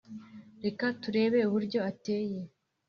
reka 0.65 0.85
turebe 1.01 1.39
uburyo 1.47 1.79
ateye 1.89 2.39